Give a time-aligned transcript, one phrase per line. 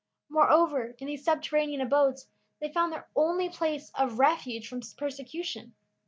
[0.29, 2.27] Moreover, in these subterranean abodes,
[2.59, 5.75] they found their only place of refuge from persecution.